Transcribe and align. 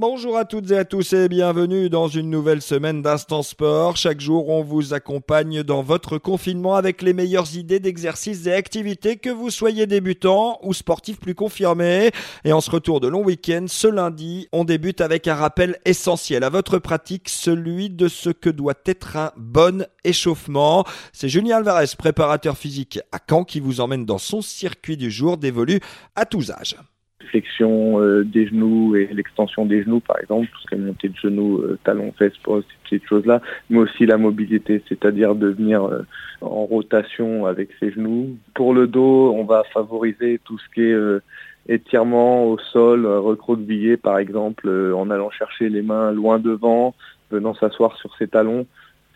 Bonjour 0.00 0.38
à 0.38 0.46
toutes 0.46 0.70
et 0.70 0.78
à 0.78 0.86
tous 0.86 1.12
et 1.12 1.28
bienvenue 1.28 1.90
dans 1.90 2.08
une 2.08 2.30
nouvelle 2.30 2.62
semaine 2.62 3.02
d'Instant 3.02 3.42
Sport. 3.42 3.98
Chaque 3.98 4.22
jour, 4.22 4.48
on 4.48 4.62
vous 4.62 4.94
accompagne 4.94 5.62
dans 5.62 5.82
votre 5.82 6.16
confinement 6.16 6.74
avec 6.74 7.02
les 7.02 7.12
meilleures 7.12 7.54
idées 7.54 7.80
d'exercices 7.80 8.46
et 8.46 8.54
activités, 8.54 9.18
que 9.18 9.28
vous 9.28 9.50
soyez 9.50 9.86
débutant 9.86 10.58
ou 10.62 10.72
sportif 10.72 11.20
plus 11.20 11.34
confirmé. 11.34 12.12
Et 12.44 12.54
en 12.54 12.62
ce 12.62 12.70
retour 12.70 13.00
de 13.00 13.08
long 13.08 13.22
week-end, 13.22 13.66
ce 13.68 13.88
lundi, 13.88 14.48
on 14.52 14.64
débute 14.64 15.02
avec 15.02 15.28
un 15.28 15.34
rappel 15.34 15.78
essentiel 15.84 16.44
à 16.44 16.48
votre 16.48 16.78
pratique, 16.78 17.28
celui 17.28 17.90
de 17.90 18.08
ce 18.08 18.30
que 18.30 18.48
doit 18.48 18.80
être 18.86 19.18
un 19.18 19.32
bon 19.36 19.86
échauffement. 20.04 20.86
C'est 21.12 21.28
Julien 21.28 21.58
Alvarez, 21.58 21.88
préparateur 21.98 22.56
physique 22.56 23.00
à 23.12 23.18
Caen, 23.28 23.44
qui 23.44 23.60
vous 23.60 23.82
emmène 23.82 24.06
dans 24.06 24.16
son 24.16 24.40
circuit 24.40 24.96
du 24.96 25.10
jour 25.10 25.36
dévolu 25.36 25.80
à 26.16 26.24
tous 26.24 26.50
âges 26.50 26.76
flexion 27.30 28.00
euh, 28.00 28.24
des 28.24 28.46
genoux 28.46 28.96
et 28.96 29.08
l'extension 29.12 29.64
des 29.64 29.82
genoux, 29.82 30.00
par 30.00 30.18
exemple, 30.20 30.48
tout 30.52 30.60
ce 30.62 30.66
qui 30.68 30.74
est 30.74 30.84
montée 30.84 31.08
de 31.08 31.16
genoux, 31.16 31.58
euh, 31.58 31.78
talons, 31.84 32.12
fesses, 32.18 32.36
poste, 32.42 32.68
ces 32.68 32.96
petites 32.98 33.08
choses-là, 33.08 33.40
mais 33.70 33.78
aussi 33.78 34.06
la 34.06 34.18
mobilité, 34.18 34.82
c'est-à-dire 34.88 35.34
de 35.34 35.48
venir 35.48 35.84
euh, 35.84 36.02
en 36.40 36.64
rotation 36.66 37.46
avec 37.46 37.70
ses 37.78 37.92
genoux. 37.92 38.36
Pour 38.54 38.74
le 38.74 38.86
dos, 38.86 39.32
on 39.36 39.44
va 39.44 39.64
favoriser 39.72 40.40
tout 40.44 40.58
ce 40.58 40.74
qui 40.74 40.82
est 40.82 41.20
étirement 41.68 42.46
au 42.46 42.58
sol, 42.58 43.06
recroquevillé, 43.06 43.96
par 43.96 44.18
exemple, 44.18 44.68
en 44.68 45.10
allant 45.10 45.30
chercher 45.30 45.68
les 45.68 45.82
mains 45.82 46.10
loin 46.12 46.38
devant, 46.38 46.94
venant 47.30 47.54
s'asseoir 47.54 47.96
sur 47.98 48.16
ses 48.16 48.26
talons 48.26 48.66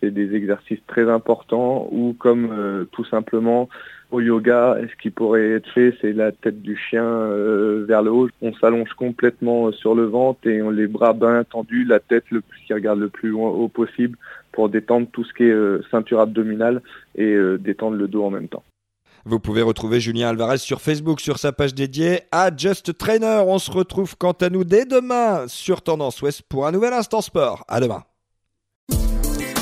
c'est 0.00 0.10
des 0.10 0.34
exercices 0.34 0.84
très 0.86 1.08
importants 1.10 1.88
ou 1.90 2.14
comme 2.18 2.86
tout 2.92 3.04
simplement 3.04 3.68
au 4.14 4.20
yoga, 4.20 4.76
ce 4.80 5.02
qui 5.02 5.10
pourrait 5.10 5.50
être 5.50 5.68
fait, 5.72 5.96
c'est 6.00 6.12
la 6.12 6.32
tête 6.32 6.62
du 6.62 6.76
chien 6.76 7.04
euh, 7.04 7.84
vers 7.86 8.02
le 8.02 8.12
haut. 8.12 8.28
On 8.42 8.54
s'allonge 8.54 8.92
complètement 8.94 9.66
euh, 9.68 9.72
sur 9.72 9.94
le 9.94 10.04
ventre 10.04 10.46
et 10.46 10.62
on 10.62 10.70
les 10.70 10.86
bras 10.86 11.12
bien 11.12 11.44
tendus, 11.44 11.84
la 11.84 12.00
tête 12.00 12.24
le 12.30 12.40
plus 12.40 12.60
qui 12.66 12.72
regarde 12.72 13.00
le 13.00 13.08
plus 13.08 13.32
haut 13.32 13.68
possible 13.68 14.16
pour 14.52 14.68
détendre 14.68 15.08
tout 15.12 15.24
ce 15.24 15.32
qui 15.32 15.44
est 15.44 15.50
euh, 15.50 15.82
ceinture 15.90 16.20
abdominale 16.20 16.80
et 17.16 17.36
détendre 17.58 17.96
le 17.96 18.08
dos 18.08 18.24
en 18.24 18.30
même 18.30 18.48
temps. 18.48 18.62
Vous 19.24 19.40
pouvez 19.40 19.62
retrouver 19.62 20.00
Julien 20.00 20.28
Alvarez 20.28 20.58
sur 20.58 20.80
Facebook 20.80 21.20
sur 21.20 21.38
sa 21.38 21.52
page 21.52 21.74
dédiée 21.74 22.20
à 22.30 22.54
Just 22.54 22.96
Trainer. 22.98 23.42
On 23.46 23.58
se 23.58 23.70
retrouve 23.70 24.16
quant 24.16 24.32
à 24.32 24.50
nous 24.50 24.64
dès 24.64 24.84
demain 24.84 25.48
sur 25.48 25.82
Tendance 25.82 26.20
Ouest 26.22 26.42
pour 26.42 26.66
un 26.66 26.72
nouvel 26.72 26.92
instant 26.92 27.20
sport. 27.20 27.64
À 27.68 27.80
demain. 27.80 28.04